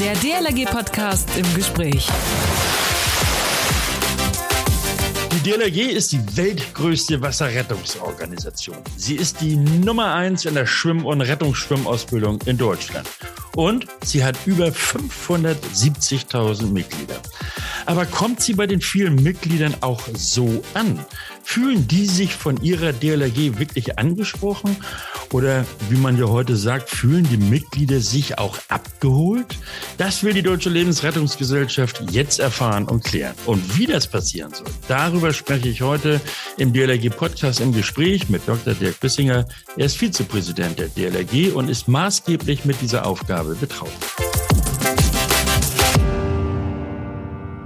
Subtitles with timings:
[0.00, 2.08] Der DLRG-Podcast im Gespräch.
[5.30, 8.78] Die DLRG ist die weltgrößte Wasserrettungsorganisation.
[8.96, 13.06] Sie ist die Nummer eins in der Schwimm- und Rettungsschwimmausbildung in Deutschland.
[13.54, 17.20] Und sie hat über 570.000 Mitglieder.
[17.84, 20.98] Aber kommt sie bei den vielen Mitgliedern auch so an?
[21.42, 24.78] Fühlen die sich von ihrer DLRG wirklich angesprochen?
[25.32, 29.58] Oder wie man ja heute sagt, fühlen die Mitglieder sich auch abgeholt?
[29.96, 33.34] Das will die Deutsche Lebensrettungsgesellschaft jetzt erfahren und klären.
[33.46, 36.20] Und wie das passieren soll, darüber spreche ich heute
[36.56, 38.74] im DLRG Podcast im Gespräch mit Dr.
[38.74, 39.46] Dirk Bissinger.
[39.76, 43.90] Er ist Vizepräsident der DLRG und ist maßgeblich mit dieser Aufgabe betraut.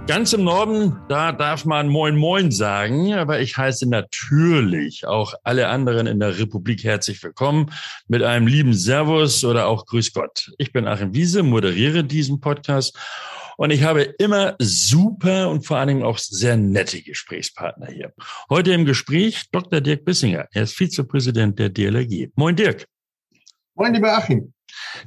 [0.07, 5.69] Ganz im Norden, da darf man Moin Moin sagen, aber ich heiße natürlich auch alle
[5.69, 7.73] anderen in der Republik herzlich willkommen
[8.07, 10.53] mit einem lieben Servus oder auch Grüß Gott.
[10.59, 12.99] Ich bin Achim Wiese, moderiere diesen Podcast
[13.57, 18.13] und ich habe immer super und vor allen Dingen auch sehr nette Gesprächspartner hier.
[18.51, 19.81] Heute im Gespräch Dr.
[19.81, 20.49] Dirk Bissinger.
[20.53, 22.29] Er ist Vizepräsident der DLRG.
[22.35, 22.87] Moin Dirk.
[23.75, 24.54] Moin lieber Achim.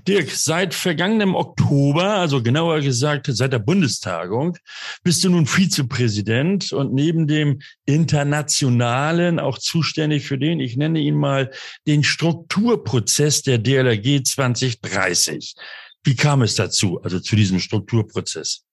[0.07, 4.57] Dirk, seit vergangenem Oktober, also genauer gesagt seit der Bundestagung,
[5.03, 11.15] bist du nun Vizepräsident und neben dem internationalen auch zuständig für den, ich nenne ihn
[11.15, 11.51] mal,
[11.87, 15.55] den Strukturprozess der DLRG 2030.
[16.03, 18.63] Wie kam es dazu, also zu diesem Strukturprozess?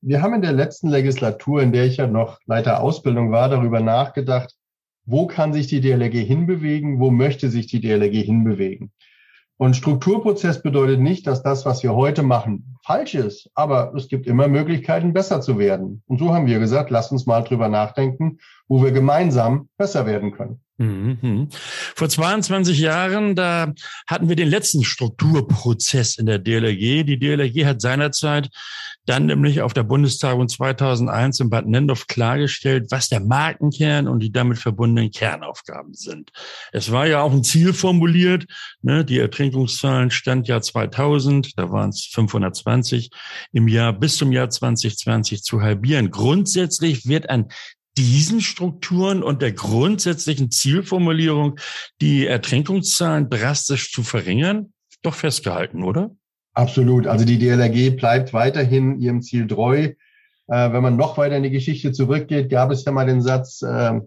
[0.00, 3.80] Wir haben in der letzten Legislatur, in der ich ja noch Leiter Ausbildung war, darüber
[3.80, 4.54] nachgedacht,
[5.06, 8.92] wo kann sich die DLRG hinbewegen, wo möchte sich die DLRG hinbewegen.
[9.56, 13.50] Und Strukturprozess bedeutet nicht, dass das, was wir heute machen, falsch ist.
[13.54, 16.02] Aber es gibt immer Möglichkeiten, besser zu werden.
[16.06, 20.32] Und so haben wir gesagt, lass uns mal drüber nachdenken, wo wir gemeinsam besser werden
[20.32, 20.63] können.
[20.76, 21.48] Mhm.
[21.94, 23.72] Vor 22 Jahren, da
[24.08, 27.04] hatten wir den letzten Strukturprozess in der DLRG.
[27.04, 28.50] Die DLRG hat seinerzeit
[29.06, 34.32] dann nämlich auf der Bundestagung 2001 in Bad Nendorf klargestellt, was der Markenkern und die
[34.32, 36.30] damit verbundenen Kernaufgaben sind.
[36.72, 38.46] Es war ja auch ein Ziel formuliert.
[38.82, 39.04] Ne?
[39.04, 43.10] Die Ertrinkungszahlen stand ja 2000, da waren es 520
[43.52, 46.10] im Jahr bis zum Jahr 2020 zu halbieren.
[46.10, 47.48] Grundsätzlich wird an
[47.96, 51.58] diesen Strukturen und der grundsätzlichen Zielformulierung,
[52.00, 54.72] die Ertrinkungszahlen drastisch zu verringern,
[55.02, 56.10] doch festgehalten, oder?
[56.54, 57.06] Absolut.
[57.06, 59.92] Also die DLRG bleibt weiterhin ihrem Ziel treu.
[60.46, 63.62] Äh, wenn man noch weiter in die Geschichte zurückgeht, gab es ja mal den Satz,
[63.62, 64.00] äh,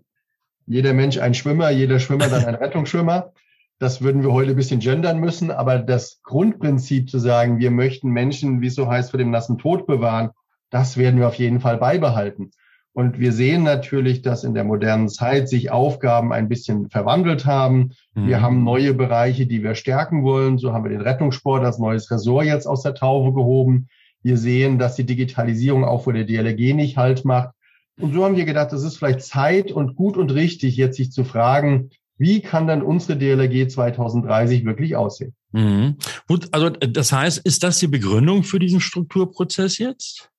[0.65, 3.33] jeder Mensch ein Schwimmer, jeder Schwimmer dann ein Rettungsschwimmer.
[3.79, 8.09] Das würden wir heute ein bisschen gendern müssen, aber das Grundprinzip zu sagen, wir möchten
[8.09, 10.31] Menschen, wie es so heißt, vor dem nassen Tod bewahren,
[10.71, 12.51] das werden wir auf jeden Fall beibehalten.
[12.97, 17.91] Und wir sehen natürlich, dass in der modernen Zeit sich Aufgaben ein bisschen verwandelt haben.
[18.15, 18.27] Mhm.
[18.27, 20.57] Wir haben neue Bereiche, die wir stärken wollen.
[20.57, 23.87] So haben wir den Rettungssport als neues Ressort jetzt aus der Taufe gehoben.
[24.23, 27.51] Wir sehen, dass die Digitalisierung auch vor der DLRG nicht Halt macht.
[27.99, 31.11] Und so haben wir gedacht, es ist vielleicht Zeit und gut und richtig, jetzt sich
[31.11, 35.35] zu fragen, wie kann dann unsere DLRG 2030 wirklich aussehen?
[35.51, 35.97] Mhm.
[36.27, 40.31] Gut, also das heißt, ist das die Begründung für diesen Strukturprozess jetzt?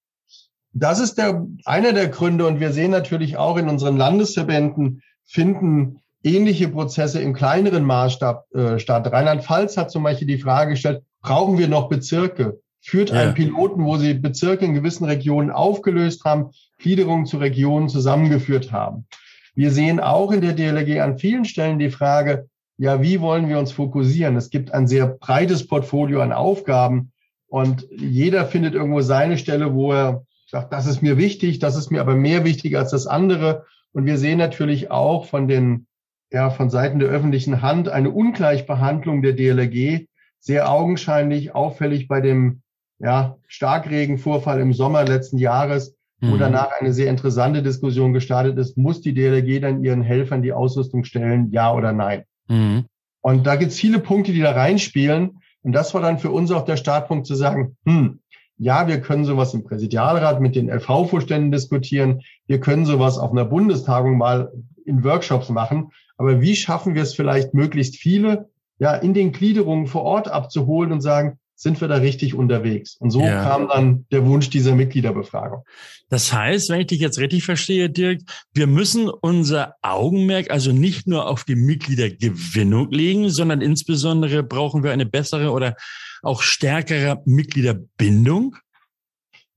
[0.79, 2.47] Das ist der, einer der Gründe.
[2.47, 8.79] Und wir sehen natürlich auch in unseren Landesverbänden finden ähnliche Prozesse im kleineren Maßstab äh,
[8.79, 9.11] statt.
[9.11, 12.61] Rheinland-Pfalz hat zum Beispiel die Frage gestellt, brauchen wir noch Bezirke?
[12.81, 13.21] Führt ja.
[13.21, 19.07] ein Piloten, wo sie Bezirke in gewissen Regionen aufgelöst haben, Gliederungen zu Regionen zusammengeführt haben.
[19.55, 23.59] Wir sehen auch in der DLRG an vielen Stellen die Frage, ja, wie wollen wir
[23.59, 24.37] uns fokussieren?
[24.37, 27.11] Es gibt ein sehr breites Portfolio an Aufgaben
[27.49, 31.91] und jeder findet irgendwo seine Stelle, wo er sagt, das ist mir wichtig, das ist
[31.91, 33.67] mir aber mehr wichtig als das andere.
[33.93, 35.87] Und wir sehen natürlich auch von den,
[36.33, 40.07] ja, von Seiten der öffentlichen Hand eine Ungleichbehandlung der DLRG,
[40.41, 42.63] sehr augenscheinlich auffällig bei dem,
[42.99, 46.39] ja, Starkregenvorfall im Sommer letzten Jahres, wo mhm.
[46.39, 51.05] danach eine sehr interessante Diskussion gestartet ist, muss die DLRG dann ihren Helfern die Ausrüstung
[51.05, 52.25] stellen, ja oder nein?
[52.49, 52.87] Mhm.
[53.21, 55.41] Und da gibt es viele Punkte, die da reinspielen.
[55.63, 58.21] Und das war dann für uns auch der Startpunkt zu sagen, hm,
[58.59, 62.23] ja, wir können sowas im Präsidialrat mit den LV-Vorständen diskutieren.
[62.47, 64.53] Wir können sowas auf einer Bundestagung mal
[64.85, 65.91] in Workshops machen.
[66.17, 68.49] Aber wie schaffen wir es vielleicht möglichst viele
[68.81, 72.97] ja in den Gliederungen vor Ort abzuholen und sagen, sind wir da richtig unterwegs?
[73.01, 73.43] Und so ja.
[73.43, 75.65] kam dann der Wunsch dieser Mitgliederbefragung.
[76.09, 78.21] Das heißt, wenn ich dich jetzt richtig verstehe, Dirk,
[78.55, 84.93] wir müssen unser Augenmerk also nicht nur auf die Mitgliedergewinnung legen, sondern insbesondere brauchen wir
[84.93, 85.75] eine bessere oder
[86.23, 88.57] auch stärkere Mitgliederbindung?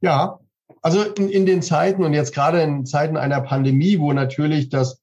[0.02, 0.40] Ja,
[0.82, 5.02] also in, in den Zeiten und jetzt gerade in Zeiten einer Pandemie, wo natürlich das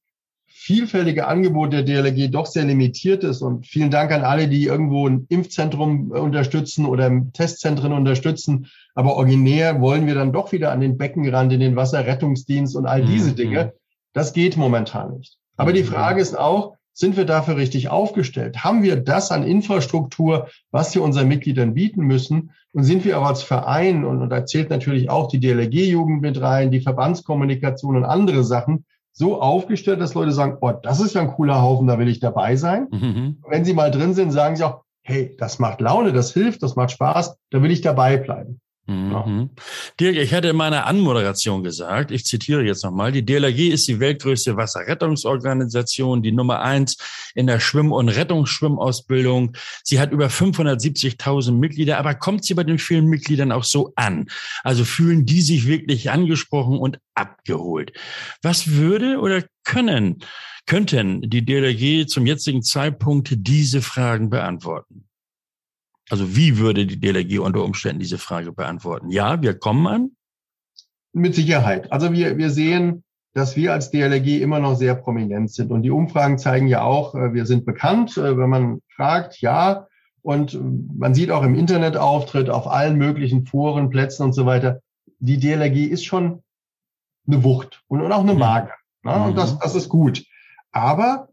[0.51, 3.41] vielfältige Angebot der DLRG doch sehr limitiert ist.
[3.41, 8.67] Und vielen Dank an alle, die irgendwo ein Impfzentrum unterstützen oder Testzentren unterstützen.
[8.93, 13.05] Aber originär wollen wir dann doch wieder an den Beckenrand, in den Wasserrettungsdienst und all
[13.05, 13.35] diese mhm.
[13.35, 13.73] Dinge.
[14.13, 15.37] Das geht momentan nicht.
[15.55, 15.87] Aber die mhm.
[15.87, 18.65] Frage ist auch, sind wir dafür richtig aufgestellt?
[18.65, 22.51] Haben wir das an Infrastruktur, was wir unseren Mitgliedern bieten müssen?
[22.73, 26.41] Und sind wir auch als Verein, und, und da zählt natürlich auch die DLRG-Jugend mit
[26.41, 31.21] rein, die Verbandskommunikation und andere Sachen, so aufgestellt, dass Leute sagen, oh, das ist ja
[31.21, 32.87] ein cooler Haufen, da will ich dabei sein.
[32.91, 33.37] Mhm.
[33.47, 36.75] Wenn sie mal drin sind, sagen sie auch, hey, das macht Laune, das hilft, das
[36.75, 38.59] macht Spaß, da will ich dabei bleiben.
[38.89, 39.51] Mhm.
[39.99, 43.99] Dirk, ich hatte in meiner Anmoderation gesagt, ich zitiere jetzt nochmal, die DLRG ist die
[43.99, 46.97] weltgrößte Wasserrettungsorganisation, die Nummer eins
[47.35, 49.55] in der Schwimm- und Rettungsschwimmausbildung.
[49.83, 54.27] Sie hat über 570.000 Mitglieder, aber kommt sie bei den vielen Mitgliedern auch so an?
[54.63, 57.93] Also fühlen die sich wirklich angesprochen und abgeholt?
[58.41, 60.23] Was würde oder können,
[60.65, 65.08] könnten die DLRG zum jetzigen Zeitpunkt diese Fragen beantworten?
[66.09, 69.11] Also wie würde die DLRG unter Umständen diese Frage beantworten?
[69.11, 70.11] Ja, wir kommen an?
[71.13, 71.91] Mit Sicherheit.
[71.91, 73.03] Also wir, wir sehen,
[73.33, 75.71] dass wir als DLRG immer noch sehr prominent sind.
[75.71, 78.17] Und die Umfragen zeigen ja auch, äh, wir sind bekannt.
[78.17, 79.87] Äh, wenn man fragt, ja.
[80.21, 84.81] Und äh, man sieht auch im Internetauftritt, auf allen möglichen Foren, Plätzen und so weiter,
[85.19, 86.43] die DLRG ist schon
[87.27, 88.73] eine Wucht und auch eine Marke.
[89.03, 89.13] Ne?
[89.13, 89.59] Und das, mhm.
[89.61, 90.25] das ist gut.
[90.71, 91.29] Aber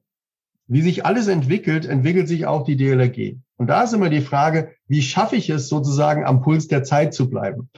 [0.67, 3.37] wie sich alles entwickelt, entwickelt sich auch die DLRG.
[3.57, 7.15] Und da ist immer die Frage, wie schaffe ich es sozusagen am Puls der Zeit
[7.15, 7.71] zu bleiben?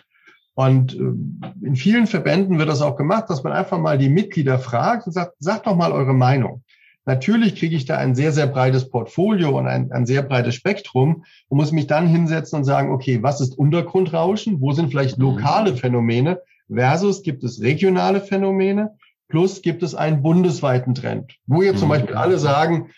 [0.54, 4.58] Und äh, in vielen Verbänden wird das auch gemacht, dass man einfach mal die Mitglieder
[4.58, 6.64] fragt und sagt, sagt doch mal eure Meinung.
[7.08, 11.24] Natürlich kriege ich da ein sehr, sehr breites Portfolio und ein, ein sehr breites Spektrum
[11.48, 14.60] und muss mich dann hinsetzen und sagen, okay, was ist Untergrundrauschen?
[14.60, 15.24] Wo sind vielleicht mhm.
[15.24, 16.40] lokale Phänomene?
[16.68, 18.98] Versus gibt es regionale Phänomene?
[19.28, 21.92] Plus gibt es einen bundesweiten Trend, wo jetzt zum mhm.
[21.92, 22.90] Beispiel alle sagen,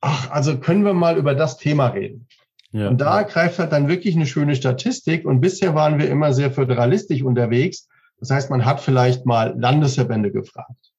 [0.00, 2.26] ach, also können wir mal über das Thema reden.
[2.72, 2.88] Ja.
[2.88, 5.24] Und da greift halt dann wirklich eine schöne Statistik.
[5.24, 7.88] Und bisher waren wir immer sehr föderalistisch unterwegs.
[8.20, 10.92] Das heißt, man hat vielleicht mal Landesverbände gefragt.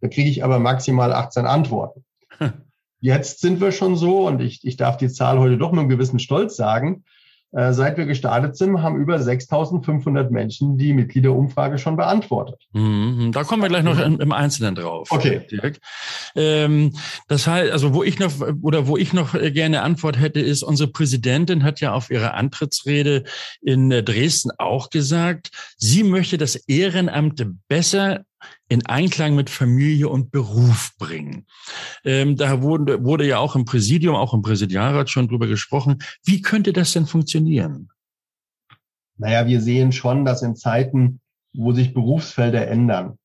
[0.00, 2.04] Da kriege ich aber maximal 18 Antworten.
[3.00, 5.88] Jetzt sind wir schon so, und ich, ich darf die Zahl heute doch mit einem
[5.88, 7.04] gewissen Stolz sagen,
[7.52, 12.60] äh, seit wir gestartet sind, haben über 6.500 Menschen die Mitgliederumfrage schon beantwortet.
[12.72, 15.08] Mhm, da kommen wir gleich noch im, im Einzelnen drauf.
[15.10, 15.46] Okay.
[15.50, 15.78] Dirk.
[16.36, 16.92] Ähm,
[17.26, 20.90] das heißt, also wo ich noch oder wo ich noch gerne Antwort hätte, ist unsere
[20.90, 23.24] Präsidentin hat ja auf ihrer Antrittsrede
[23.62, 28.24] in Dresden auch gesagt, sie möchte das Ehrenamt besser
[28.68, 31.46] in Einklang mit Familie und Beruf bringen.
[32.04, 35.98] Ähm, da wurde, wurde ja auch im Präsidium, auch im Präsidialrat schon drüber gesprochen.
[36.24, 37.88] Wie könnte das denn funktionieren?
[39.16, 41.20] Naja, wir sehen schon, dass in Zeiten,
[41.52, 43.18] wo sich Berufsfelder ändern,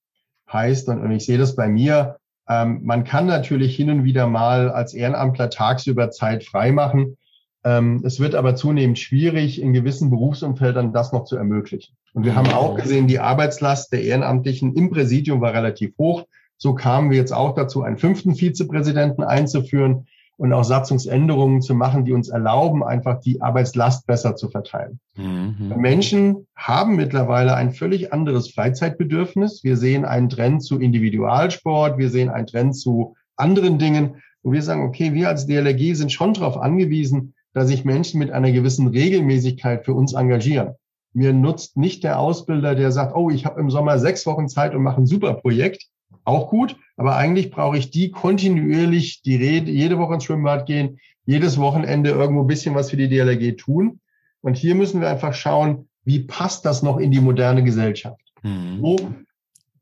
[0.52, 2.18] heißt, und, und ich sehe das bei mir,
[2.48, 7.18] ähm, man kann natürlich hin und wieder mal als Ehrenamtler tagsüber Zeit freimachen.
[7.64, 11.96] Ähm, es wird aber zunehmend schwierig, in gewissen Berufsumfeldern das noch zu ermöglichen.
[12.14, 16.26] Und wir haben auch gesehen, die Arbeitslast der Ehrenamtlichen im Präsidium war relativ hoch.
[16.58, 20.08] So kamen wir jetzt auch dazu, einen fünften Vizepräsidenten einzuführen
[20.38, 25.00] und auch Satzungsänderungen zu machen, die uns erlauben, einfach die Arbeitslast besser zu verteilen.
[25.16, 25.74] Mhm.
[25.78, 29.64] Menschen haben mittlerweile ein völlig anderes Freizeitbedürfnis.
[29.64, 34.22] Wir sehen einen Trend zu Individualsport, wir sehen einen Trend zu anderen Dingen.
[34.42, 38.32] Und wir sagen, okay, wir als DLRG sind schon darauf angewiesen, dass sich Menschen mit
[38.32, 40.76] einer gewissen Regelmäßigkeit für uns engagieren.
[41.14, 44.74] Mir nutzt nicht der Ausbilder, der sagt, oh, ich habe im Sommer sechs Wochen Zeit
[44.74, 45.86] und mache ein super Projekt.
[46.26, 51.00] Auch gut, aber eigentlich brauche ich die kontinuierlich, die Rede, jede Woche ins Schwimmbad gehen,
[51.26, 54.00] jedes Wochenende irgendwo ein bisschen was für die DLRG tun.
[54.42, 58.22] Und hier müssen wir einfach schauen, wie passt das noch in die moderne Gesellschaft?
[58.42, 58.78] Mhm.
[58.80, 58.98] Wo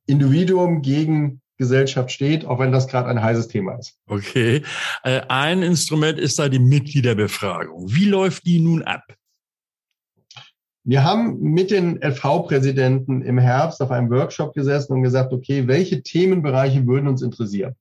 [0.05, 3.93] Individuum gegen Gesellschaft steht, auch wenn das gerade ein heißes Thema ist.
[4.07, 4.63] Okay.
[5.03, 7.85] Äh, ein Instrument ist da die Mitgliederbefragung.
[7.93, 9.03] Wie läuft die nun ab?
[10.83, 16.01] Wir haben mit den LV-Präsidenten im Herbst auf einem Workshop gesessen und gesagt, okay, welche
[16.01, 17.75] Themenbereiche würden uns interessieren?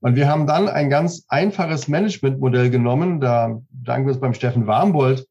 [0.00, 3.20] Und wir haben dann ein ganz einfaches Managementmodell genommen.
[3.20, 5.26] Da danken wir es beim Steffen Warmbold,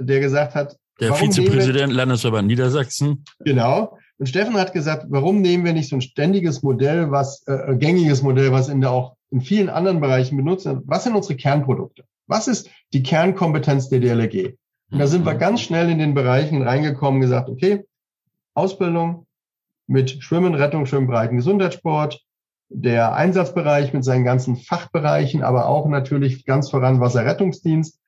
[0.00, 3.24] der gesagt hat, der Vizepräsident Landesverband Niedersachsen.
[3.44, 3.96] Genau.
[4.18, 8.22] Und Steffen hat gesagt, warum nehmen wir nicht so ein ständiges Modell, was äh, gängiges
[8.22, 10.82] Modell, was in der auch in vielen anderen Bereichen benutzt wird?
[10.86, 12.04] Was sind unsere Kernprodukte?
[12.26, 14.54] Was ist die Kernkompetenz der DLRG?
[14.90, 15.38] Und da sind wir mhm.
[15.38, 17.84] ganz schnell in den Bereichen reingekommen, gesagt, okay,
[18.54, 19.26] Ausbildung
[19.86, 22.20] mit Schwimmen, Rettung, Schwimmbreiten, Gesundheitssport,
[22.70, 27.98] der Einsatzbereich mit seinen ganzen Fachbereichen, aber auch natürlich ganz voran Wasserrettungsdienst,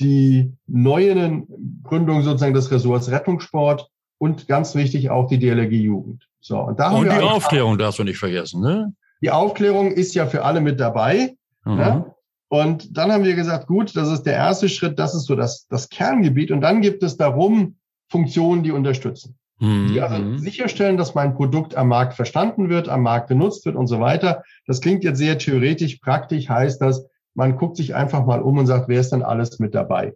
[0.00, 1.46] die neuen
[1.82, 6.28] Gründung sozusagen des Ressorts Rettungssport und ganz wichtig auch die DLRG Jugend.
[6.40, 8.92] So, und da und haben wir die Aufklärung darfst du nicht vergessen, ne?
[9.22, 11.36] Die Aufklärung ist ja für alle mit dabei.
[11.64, 11.76] Mhm.
[11.76, 12.14] Ne?
[12.48, 15.66] Und dann haben wir gesagt, gut, das ist der erste Schritt, das ist so das,
[15.68, 16.50] das Kerngebiet.
[16.50, 17.76] Und dann gibt es darum
[18.08, 19.38] Funktionen, die unterstützen.
[19.58, 19.88] Mhm.
[19.92, 23.86] Die also sicherstellen, dass mein Produkt am Markt verstanden wird, am Markt genutzt wird und
[23.86, 24.42] so weiter.
[24.66, 25.96] Das klingt jetzt sehr theoretisch.
[25.98, 29.58] Praktisch heißt das, man guckt sich einfach mal um und sagt, wer ist denn alles
[29.60, 30.14] mit dabei?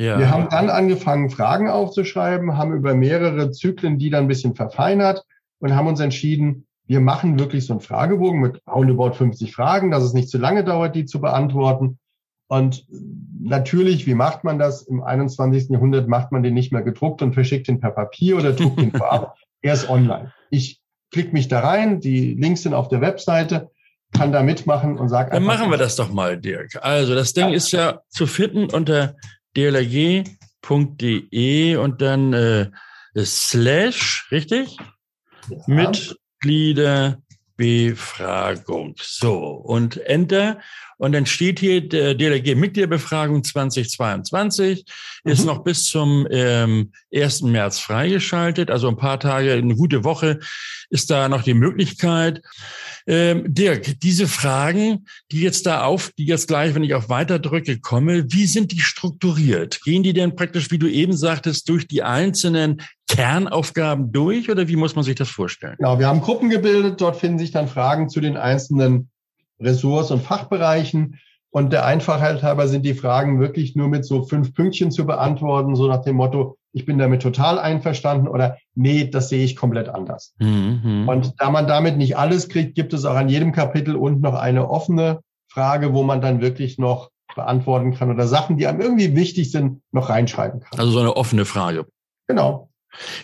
[0.00, 0.18] Ja.
[0.18, 5.26] Wir haben dann angefangen, Fragen aufzuschreiben, haben über mehrere Zyklen die dann ein bisschen verfeinert
[5.58, 10.02] und haben uns entschieden, wir machen wirklich so einen Fragebogen mit roundabout 50 Fragen, dass
[10.02, 11.98] es nicht zu lange dauert, die zu beantworten.
[12.48, 12.86] Und
[13.38, 14.80] natürlich, wie macht man das?
[14.80, 15.68] Im 21.
[15.68, 18.92] Jahrhundert macht man den nicht mehr gedruckt und verschickt ihn per Papier oder druckt ihn
[18.96, 19.36] vorab.
[19.60, 20.32] Er ist online.
[20.48, 20.80] Ich
[21.10, 23.70] klicke mich da rein, die Links sind auf der Webseite,
[24.16, 26.78] kann da mitmachen und sage Dann machen wir das doch mal, Dirk.
[26.80, 27.54] Also das Ding ja.
[27.54, 29.14] ist ja zu finden unter
[29.56, 30.26] dlg.de
[31.76, 32.70] und dann äh,
[33.16, 34.76] slash, richtig?
[35.48, 35.56] Ja.
[35.66, 38.94] Mit Mitgliederbefragung.
[39.00, 40.60] So, und Enter.
[41.00, 44.84] Und dann steht hier der DLRG Mitgliederbefragung 2022
[45.24, 45.32] mhm.
[45.32, 47.40] ist noch bis zum ähm, 1.
[47.40, 48.70] März freigeschaltet.
[48.70, 50.40] Also ein paar Tage, eine gute Woche
[50.90, 52.42] ist da noch die Möglichkeit.
[53.06, 57.38] Ähm, Dirk, diese Fragen, die jetzt da auf, die jetzt gleich, wenn ich auf Weiter
[57.38, 59.80] drücke, komme, wie sind die strukturiert?
[59.82, 64.76] Gehen die denn praktisch, wie du eben sagtest, durch die einzelnen Kernaufgaben durch oder wie
[64.76, 65.76] muss man sich das vorstellen?
[65.78, 69.08] Genau, wir haben Gruppen gebildet, dort finden sich dann Fragen zu den einzelnen
[69.60, 71.18] Ressorts und Fachbereichen.
[71.52, 75.74] Und der Einfachheit halber sind die Fragen wirklich nur mit so fünf Pünktchen zu beantworten,
[75.74, 79.88] so nach dem Motto, ich bin damit total einverstanden oder nee, das sehe ich komplett
[79.88, 80.34] anders.
[80.38, 81.08] Mhm.
[81.08, 84.34] Und da man damit nicht alles kriegt, gibt es auch an jedem Kapitel unten noch
[84.34, 89.16] eine offene Frage, wo man dann wirklich noch beantworten kann oder Sachen, die einem irgendwie
[89.16, 90.78] wichtig sind, noch reinschreiben kann.
[90.78, 91.86] Also so eine offene Frage.
[92.28, 92.70] Genau.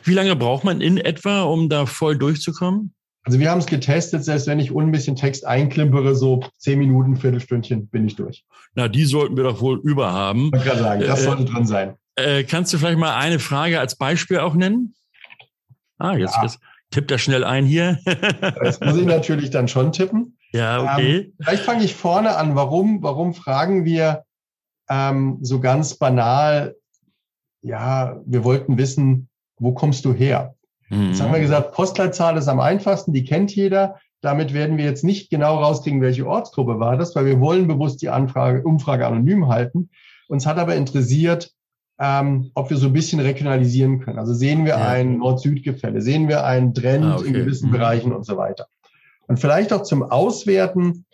[0.02, 2.95] Wie lange braucht man in etwa, um da voll durchzukommen?
[3.26, 7.16] Also wir haben es getestet, selbst wenn ich un bisschen Text einklimpere, so zehn Minuten,
[7.16, 8.44] Viertelstündchen bin ich durch.
[8.76, 10.52] Na, die sollten wir doch wohl überhaben.
[10.54, 11.96] Ich kann sagen, das äh, sollte drin sein.
[12.14, 14.94] Äh, kannst du vielleicht mal eine Frage als Beispiel auch nennen?
[15.98, 16.44] Ah, jetzt, ja.
[16.44, 16.60] jetzt
[16.92, 17.98] tippt er schnell ein hier.
[18.62, 20.38] das muss ich natürlich dann schon tippen.
[20.52, 21.16] Ja, okay.
[21.16, 22.54] Ähm, vielleicht fange ich vorne an.
[22.54, 24.22] Warum, warum fragen wir
[24.88, 26.76] ähm, so ganz banal,
[27.60, 29.28] ja, wir wollten wissen,
[29.58, 30.55] wo kommst du her?
[30.88, 31.08] Mhm.
[31.08, 33.96] Jetzt haben wir gesagt, Postleitzahl ist am einfachsten, die kennt jeder.
[34.20, 38.02] Damit werden wir jetzt nicht genau rauskriegen, welche Ortsgruppe war das, weil wir wollen bewusst
[38.02, 39.90] die Anfrage, Umfrage anonym halten.
[40.28, 41.52] Uns hat aber interessiert,
[41.98, 44.18] ähm, ob wir so ein bisschen regionalisieren können.
[44.18, 44.88] Also sehen wir ja.
[44.88, 47.28] ein Nord-Süd-Gefälle, sehen wir einen Trend ah, okay.
[47.28, 47.72] in gewissen mhm.
[47.72, 48.66] Bereichen und so weiter.
[49.28, 51.04] Und vielleicht auch zum Auswerten.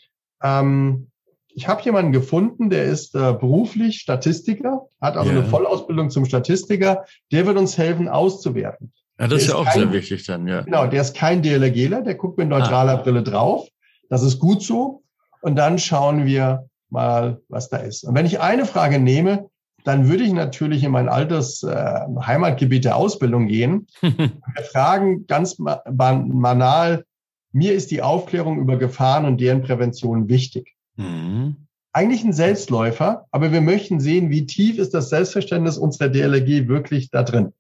[0.43, 1.09] Ähm,
[1.55, 5.39] ich habe jemanden gefunden, der ist äh, beruflich Statistiker, hat also ja.
[5.39, 7.05] eine Vollausbildung zum Statistiker.
[7.31, 8.93] Der wird uns helfen, auszuwerten.
[9.23, 10.63] Ja, das ist ja auch kein, sehr wichtig dann, ja.
[10.63, 13.03] Genau, der ist kein DLRGler, der guckt mit neutraler ah.
[13.03, 13.69] Brille drauf.
[14.11, 15.05] Das ist gut so.
[15.43, 18.03] Und dann schauen wir mal, was da ist.
[18.03, 19.49] Und wenn ich eine Frage nehme,
[19.85, 23.87] dann würde ich natürlich in mein altes äh, Heimatgebiet der Ausbildung gehen.
[24.01, 27.05] wir fragen ganz banal,
[27.53, 30.75] mir ist die Aufklärung über Gefahren und deren Prävention wichtig.
[30.97, 31.69] Mhm.
[31.93, 37.11] Eigentlich ein Selbstläufer, aber wir möchten sehen, wie tief ist das Selbstverständnis unserer DLRG wirklich
[37.11, 37.53] da drin.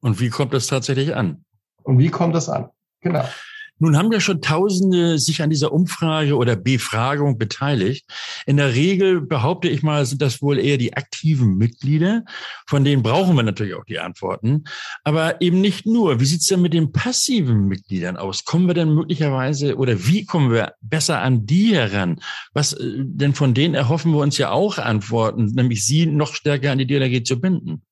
[0.00, 1.44] Und wie kommt das tatsächlich an?
[1.82, 2.68] Und wie kommt das an?
[3.00, 3.24] Genau.
[3.80, 8.06] Nun haben ja schon Tausende sich an dieser Umfrage oder Befragung beteiligt.
[8.46, 12.24] In der Regel behaupte ich mal, sind das wohl eher die aktiven Mitglieder.
[12.66, 14.64] Von denen brauchen wir natürlich auch die Antworten.
[15.04, 16.18] Aber eben nicht nur.
[16.18, 18.44] Wie sieht's denn mit den passiven Mitgliedern aus?
[18.44, 22.20] Kommen wir denn möglicherweise oder wie kommen wir besser an die heran?
[22.52, 26.72] Was äh, denn von denen erhoffen wir uns ja auch Antworten, nämlich sie noch stärker
[26.72, 27.82] an die DLRG zu binden?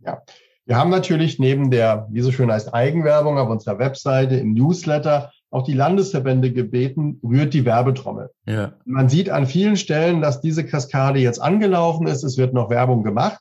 [0.00, 0.22] Ja,
[0.66, 5.30] wir haben natürlich neben der, wie so schön heißt, Eigenwerbung auf unserer Webseite, im Newsletter
[5.50, 8.30] auch die Landesverbände gebeten, rührt die Werbetrommel.
[8.46, 8.72] Ja.
[8.84, 12.24] Man sieht an vielen Stellen, dass diese Kaskade jetzt angelaufen ist.
[12.24, 13.40] Es wird noch Werbung gemacht.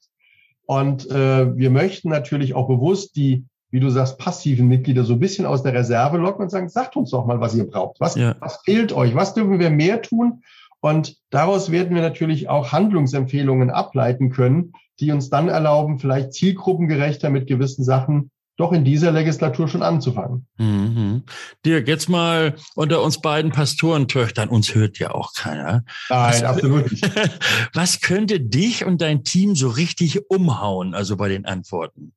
[0.65, 5.19] Und äh, wir möchten natürlich auch bewusst die, wie du sagst, passiven Mitglieder so ein
[5.19, 7.99] bisschen aus der Reserve locken und sagen, sagt uns doch mal, was ihr braucht.
[7.99, 8.35] Was, ja.
[8.39, 9.15] was fehlt euch?
[9.15, 10.43] Was dürfen wir mehr tun?
[10.81, 17.29] Und daraus werden wir natürlich auch Handlungsempfehlungen ableiten können, die uns dann erlauben, vielleicht zielgruppengerechter
[17.29, 20.45] mit gewissen Sachen doch in dieser Legislatur schon anzufangen.
[20.57, 21.23] Mhm.
[21.65, 25.83] Dirk, jetzt mal unter uns beiden Pastorentöchtern, uns hört ja auch keiner.
[26.09, 27.09] Nein, was, absolut nicht.
[27.73, 32.13] Was könnte dich und dein Team so richtig umhauen, also bei den Antworten?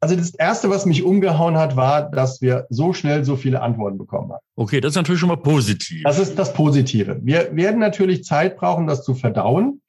[0.00, 3.98] Also das Erste, was mich umgehauen hat, war, dass wir so schnell so viele Antworten
[3.98, 4.42] bekommen haben.
[4.54, 6.02] Okay, das ist natürlich schon mal positiv.
[6.04, 7.18] Das ist das Positive.
[7.22, 9.80] Wir werden natürlich Zeit brauchen, das zu verdauen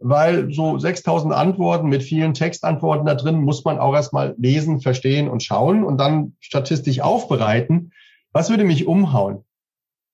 [0.00, 5.28] weil so 6000 Antworten mit vielen Textantworten da drin muss man auch erstmal lesen, verstehen
[5.28, 7.92] und schauen und dann statistisch aufbereiten.
[8.32, 9.44] Was würde mich umhauen?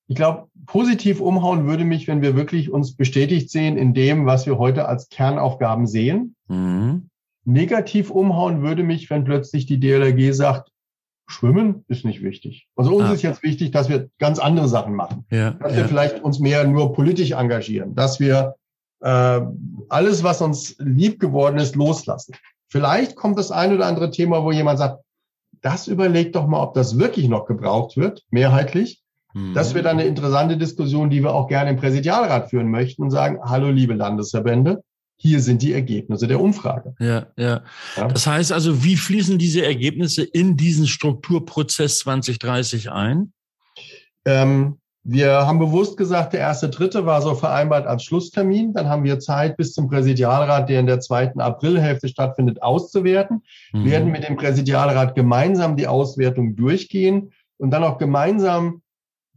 [0.07, 4.45] ich glaube, positiv umhauen würde mich, wenn wir wirklich uns bestätigt sehen in dem, was
[4.45, 6.35] wir heute als Kernaufgaben sehen.
[6.47, 7.09] Mhm.
[7.43, 10.71] Negativ umhauen würde mich, wenn plötzlich die DLRG sagt,
[11.27, 12.67] Schwimmen ist nicht wichtig.
[12.75, 13.13] Also uns ah.
[13.13, 15.25] ist jetzt wichtig, dass wir ganz andere Sachen machen.
[15.31, 15.79] Ja, dass ja.
[15.79, 18.55] wir vielleicht uns mehr nur politisch engagieren, dass wir
[19.05, 19.41] äh,
[19.89, 22.35] alles, was uns lieb geworden ist, loslassen.
[22.67, 25.03] Vielleicht kommt das ein oder andere Thema, wo jemand sagt,
[25.61, 29.03] das überlegt doch mal, ob das wirklich noch gebraucht wird, mehrheitlich.
[29.33, 29.53] Mhm.
[29.53, 33.11] Das wäre dann eine interessante Diskussion, die wir auch gerne im Präsidialrat führen möchten und
[33.11, 34.83] sagen, hallo liebe Landesverbände,
[35.17, 36.95] hier sind die Ergebnisse der Umfrage.
[36.99, 37.61] Ja, ja,
[37.95, 38.07] ja.
[38.07, 43.33] Das heißt also, wie fließen diese Ergebnisse in diesen Strukturprozess 2030 ein?
[44.25, 48.73] Ähm, wir haben bewusst gesagt, der erste Dritte war so vereinbart als Schlusstermin.
[48.73, 53.43] Dann haben wir Zeit bis zum Präsidialrat, der in der zweiten Aprilhälfte stattfindet, auszuwerten.
[53.71, 53.83] Mhm.
[53.83, 58.81] Wir werden mit dem Präsidialrat gemeinsam die Auswertung durchgehen und dann auch gemeinsam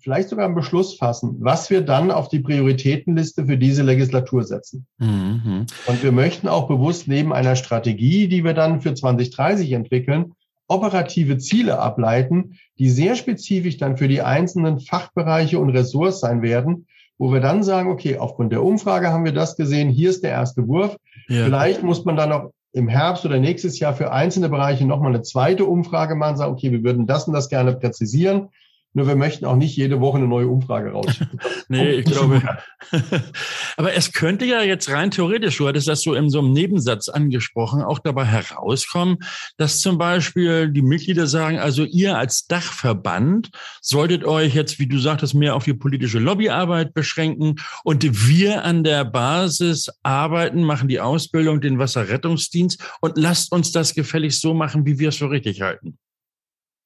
[0.01, 4.87] vielleicht sogar einen Beschluss fassen, was wir dann auf die Prioritätenliste für diese Legislatur setzen.
[4.97, 5.67] Mhm.
[5.87, 10.33] Und wir möchten auch bewusst neben einer Strategie, die wir dann für 2030 entwickeln,
[10.69, 16.87] operative Ziele ableiten, die sehr spezifisch dann für die einzelnen Fachbereiche und Ressorts sein werden,
[17.17, 20.31] wo wir dann sagen, okay, aufgrund der Umfrage haben wir das gesehen, hier ist der
[20.31, 20.97] erste Wurf.
[21.29, 21.45] Ja.
[21.45, 25.23] Vielleicht muss man dann noch im Herbst oder nächstes Jahr für einzelne Bereiche nochmal eine
[25.23, 28.51] zweite Umfrage machen, sagen, okay, wir würden das und das gerne präzisieren.
[28.95, 31.39] Nur wir möchten auch nicht jede Woche eine neue Umfrage rausschicken.
[31.69, 32.43] nee, ich glaube.
[33.77, 37.09] Aber es könnte ja jetzt rein theoretisch, du hattest das so in so einem Nebensatz
[37.09, 39.19] angesprochen, auch dabei herauskommen,
[39.59, 43.51] dass zum Beispiel die Mitglieder sagen, also ihr als Dachverband
[43.83, 48.85] solltet euch jetzt, wie du sagtest, mehr auf die politische Lobbyarbeit beschränken und wir an
[48.85, 54.87] der Basis arbeiten, machen die Ausbildung, den Wasserrettungsdienst und lasst uns das gefälligst so machen,
[54.87, 55.99] wie wir es für richtig halten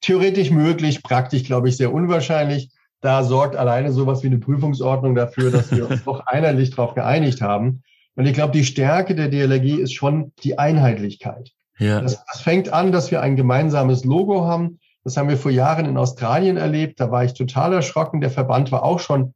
[0.02, 2.70] theoretisch möglich, praktisch, glaube ich, sehr unwahrscheinlich.
[3.00, 7.40] Da sorgt alleine sowas wie eine Prüfungsordnung dafür, dass wir uns doch einheitlich darauf geeinigt
[7.40, 7.82] haben.
[8.14, 11.50] Und ich glaube, die Stärke der DLRG ist schon die Einheitlichkeit.
[11.78, 12.00] Ja.
[12.00, 14.78] Das, das fängt an, dass wir ein gemeinsames Logo haben.
[15.04, 17.00] Das haben wir vor Jahren in Australien erlebt.
[17.00, 18.20] Da war ich total erschrocken.
[18.20, 19.34] Der Verband war auch schon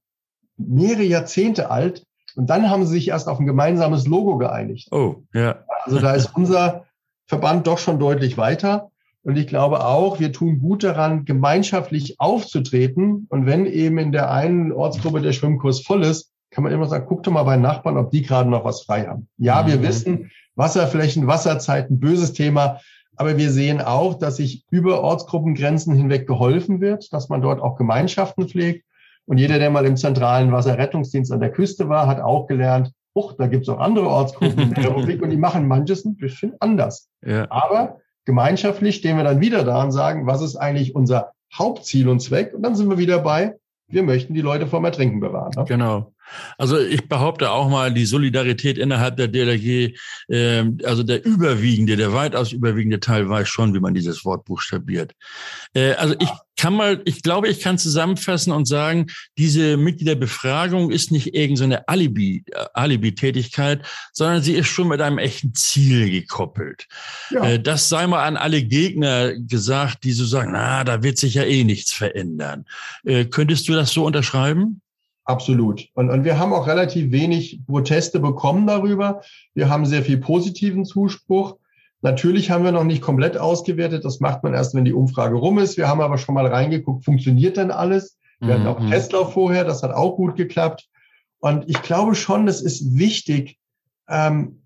[0.57, 2.05] mehrere Jahrzehnte alt.
[2.37, 4.89] Und dann haben sie sich erst auf ein gemeinsames Logo geeinigt.
[4.93, 5.65] Oh, ja.
[5.85, 6.85] Also da ist unser
[7.27, 8.91] Verband doch schon deutlich weiter.
[9.27, 13.27] Und ich glaube auch, wir tun gut daran, gemeinschaftlich aufzutreten.
[13.29, 17.07] Und wenn eben in der einen Ortsgruppe der Schwimmkurs voll ist, kann man immer sagen,
[17.09, 19.27] guck doch mal bei Nachbarn, ob die gerade noch was frei haben.
[19.37, 19.67] Ja, mhm.
[19.67, 22.79] wir wissen, Wasserflächen, Wasserzeiten, böses Thema.
[23.17, 27.75] Aber wir sehen auch, dass sich über Ortsgruppengrenzen hinweg geholfen wird, dass man dort auch
[27.75, 28.85] Gemeinschaften pflegt.
[29.25, 33.33] Und jeder, der mal im zentralen Wasserrettungsdienst an der Küste war, hat auch gelernt, uch,
[33.33, 36.55] da gibt es auch andere Ortsgruppen in der Republik und die machen manches ein bisschen
[36.61, 37.09] anders.
[37.25, 37.51] Ja.
[37.51, 42.21] Aber gemeinschaftlich stehen wir dann wieder da und sagen, was ist eigentlich unser Hauptziel und
[42.21, 42.53] Zweck?
[42.53, 43.55] Und dann sind wir wieder bei,
[43.89, 45.53] wir möchten die Leute vom Ertrinken bewahren.
[45.57, 45.65] Ne?
[45.67, 46.13] Genau.
[46.59, 49.95] Also ich behaupte auch mal, die Solidarität innerhalb der DLRG,
[50.29, 55.13] äh, also der überwiegende, der weitaus überwiegende Teil weiß schon, wie man dieses Wort buchstabiert.
[55.73, 59.07] Äh, also ich kann mal, ich glaube, ich kann zusammenfassen und sagen,
[59.39, 65.55] diese Mitgliederbefragung ist nicht irgendeine Alibi, äh, Alibi-Tätigkeit, sondern sie ist schon mit einem echten
[65.55, 66.89] Ziel gekoppelt.
[67.31, 67.45] Ja.
[67.45, 71.35] Äh, das sei mal an alle Gegner gesagt, die so sagen, na, da wird sich
[71.35, 72.65] ja eh nichts verändern.
[73.05, 74.81] Äh, könntest du das so unterschreiben?
[75.25, 75.89] Absolut.
[75.95, 79.23] Und, und wir haben auch relativ wenig Proteste bekommen darüber.
[79.55, 81.57] Wir haben sehr viel positiven Zuspruch.
[82.03, 84.05] Natürlich haben wir noch nicht komplett ausgewertet.
[84.05, 85.77] Das macht man erst, wenn die Umfrage rum ist.
[85.77, 88.19] Wir haben aber schon mal reingeguckt, funktioniert denn alles?
[88.41, 88.53] Wir mhm.
[88.53, 88.91] hatten auch mhm.
[88.91, 90.89] Testlauf vorher, das hat auch gut geklappt.
[91.39, 93.59] Und ich glaube schon, es ist wichtig,
[94.09, 94.63] ähm,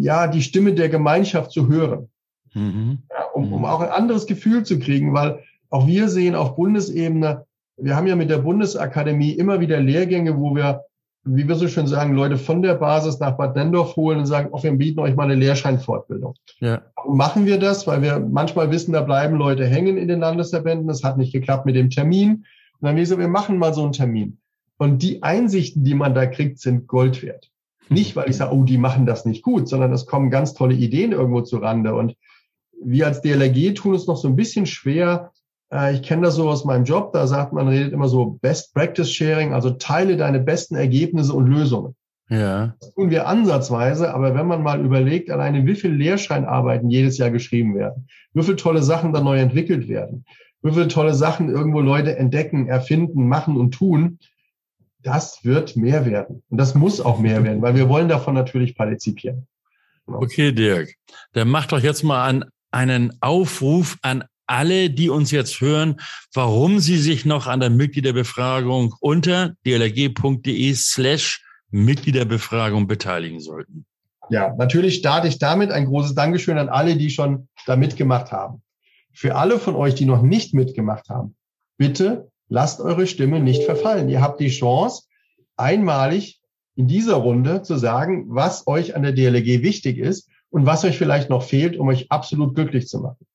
[0.00, 2.08] ja, die Stimme der Gemeinschaft zu hören.
[2.54, 3.02] Mhm.
[3.10, 7.46] Ja, um, um auch ein anderes Gefühl zu kriegen, weil auch wir sehen auf Bundesebene,
[7.76, 10.82] wir haben ja mit der Bundesakademie immer wieder Lehrgänge, wo wir,
[11.24, 14.48] wie wir so schön sagen, Leute von der Basis nach Bad Nendorf holen und sagen,
[14.50, 16.34] oh, wir bieten euch mal eine Lehrscheinfortbildung.
[16.58, 16.82] Ja.
[16.96, 17.86] Warum machen wir das?
[17.86, 20.88] Weil wir manchmal wissen, da bleiben Leute hängen in den Landesverbänden.
[20.88, 22.30] Das hat nicht geklappt mit dem Termin.
[22.30, 22.46] Und
[22.80, 24.38] dann wir so, wir machen mal so einen Termin.
[24.78, 27.50] Und die Einsichten, die man da kriegt, sind Gold wert.
[27.88, 30.74] Nicht, weil ich sage, oh, die machen das nicht gut, sondern es kommen ganz tolle
[30.74, 31.94] Ideen irgendwo zu Rande.
[31.94, 32.16] Und
[32.82, 35.30] wir als DLRG tun es noch so ein bisschen schwer,
[35.92, 39.10] ich kenne das so aus meinem Job, da sagt man, redet immer so Best Practice
[39.10, 41.94] Sharing, also teile deine besten Ergebnisse und Lösungen.
[42.28, 42.74] Ja.
[42.80, 47.30] Das tun wir ansatzweise, aber wenn man mal überlegt, alleine wie viele Lehrscheinarbeiten jedes Jahr
[47.30, 50.24] geschrieben werden, wie viele tolle Sachen da neu entwickelt werden,
[50.62, 54.18] wie viele tolle Sachen irgendwo Leute entdecken, erfinden, machen und tun,
[55.02, 56.42] das wird mehr werden.
[56.48, 59.46] Und das muss auch mehr werden, weil wir wollen davon natürlich partizipieren.
[60.06, 60.94] Okay, Dirk.
[61.32, 66.00] Dann mach doch jetzt mal einen, einen Aufruf an alle, die uns jetzt hören,
[66.32, 73.86] warum sie sich noch an der Mitgliederbefragung unter dlg.de slash Mitgliederbefragung beteiligen sollten.
[74.30, 78.62] Ja, natürlich starte ich damit ein großes Dankeschön an alle, die schon da mitgemacht haben.
[79.12, 81.34] Für alle von euch, die noch nicht mitgemacht haben,
[81.76, 84.08] bitte lasst eure Stimme nicht verfallen.
[84.08, 85.04] Ihr habt die Chance,
[85.56, 86.40] einmalig
[86.76, 90.96] in dieser Runde zu sagen, was euch an der DLG wichtig ist und was euch
[90.96, 93.26] vielleicht noch fehlt, um euch absolut glücklich zu machen.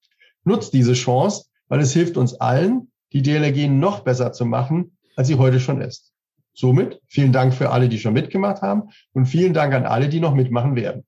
[0.47, 5.27] Nutzt diese Chance, weil es hilft uns allen, die DLG noch besser zu machen, als
[5.27, 6.13] sie heute schon ist.
[6.53, 10.21] Somit vielen Dank für alle, die schon mitgemacht haben und vielen Dank an alle, die
[10.21, 11.03] noch mitmachen werden.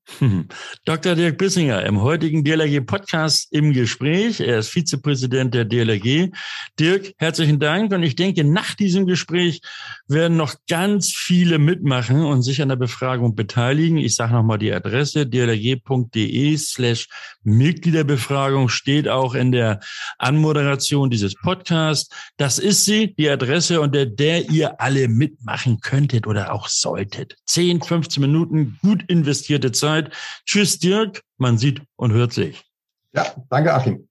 [0.85, 1.15] Dr.
[1.15, 4.41] Dirk Bissinger im heutigen DLRG-Podcast im Gespräch.
[4.41, 6.31] Er ist Vizepräsident der DLRG.
[6.77, 7.93] Dirk, herzlichen Dank.
[7.93, 9.61] Und ich denke, nach diesem Gespräch
[10.09, 13.97] werden noch ganz viele mitmachen und sich an der Befragung beteiligen.
[13.97, 17.07] Ich sage nochmal die Adresse, dlrg.de slash
[17.43, 19.79] Mitgliederbefragung steht auch in der
[20.17, 22.13] Anmoderation dieses Podcasts.
[22.37, 27.35] Das ist sie, die Adresse, unter der ihr alle mit mitmachen könntet oder auch solltet.
[27.45, 30.13] 10, 15 Minuten gut investierte Zeit.
[30.45, 31.21] Tschüss, Dirk.
[31.37, 32.63] Man sieht und hört sich.
[33.13, 34.08] Ja, danke, Achim.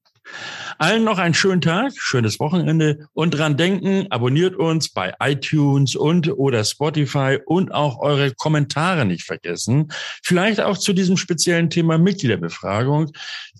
[0.78, 6.28] Allen noch einen schönen Tag, schönes Wochenende und dran denken, abonniert uns bei iTunes und
[6.28, 9.88] oder Spotify und auch eure Kommentare nicht vergessen.
[10.22, 13.10] Vielleicht auch zu diesem speziellen Thema Mitgliederbefragung.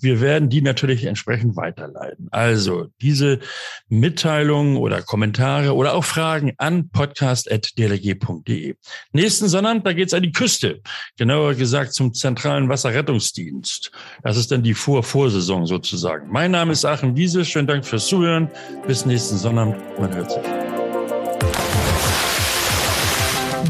[0.01, 2.29] Wir werden die natürlich entsprechend weiterleiten.
[2.31, 3.41] Also diese
[3.89, 8.75] Mitteilungen oder Kommentare oder auch Fragen an podcast.dlg.de.
[9.13, 10.81] Nächsten Sonnabend, da geht's an die Küste.
[11.17, 13.91] Genauer gesagt zum zentralen Wasserrettungsdienst.
[14.23, 16.31] Das ist dann die Vor-Vorsaison sozusagen.
[16.31, 17.45] Mein Name ist Achim Wiese.
[17.45, 18.51] Schönen Dank fürs Zuhören.
[18.85, 19.77] Bis nächsten Sonnabend.
[20.01, 20.43] Man hört sich.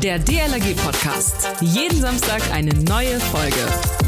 [0.02, 1.50] Der DLRG Podcast.
[1.60, 4.07] Jeden Samstag eine neue Folge.